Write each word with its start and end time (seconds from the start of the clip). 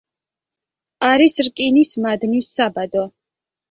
არის 1.11 1.37
რკინის 1.51 1.95
მადნის 2.09 2.53
საბადო. 2.59 3.09